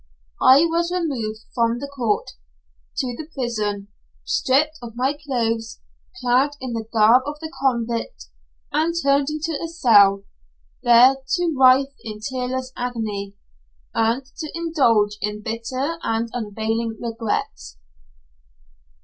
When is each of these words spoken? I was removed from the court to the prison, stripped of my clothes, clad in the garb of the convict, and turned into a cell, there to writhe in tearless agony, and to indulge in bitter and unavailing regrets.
I 0.41 0.65
was 0.65 0.91
removed 0.91 1.41
from 1.53 1.77
the 1.77 1.87
court 1.87 2.31
to 2.97 3.15
the 3.15 3.27
prison, 3.35 3.89
stripped 4.23 4.79
of 4.81 4.95
my 4.95 5.13
clothes, 5.13 5.79
clad 6.19 6.53
in 6.59 6.73
the 6.73 6.87
garb 6.91 7.21
of 7.27 7.39
the 7.39 7.53
convict, 7.61 8.25
and 8.71 8.95
turned 8.99 9.29
into 9.29 9.59
a 9.63 9.67
cell, 9.67 10.23
there 10.81 11.17
to 11.35 11.55
writhe 11.55 11.93
in 12.03 12.19
tearless 12.19 12.71
agony, 12.75 13.35
and 13.93 14.25
to 14.39 14.51
indulge 14.55 15.19
in 15.21 15.43
bitter 15.43 15.99
and 16.01 16.31
unavailing 16.33 16.97
regrets. 16.99 17.77